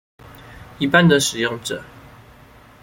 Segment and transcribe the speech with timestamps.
[0.79, 1.83] 一半的使用者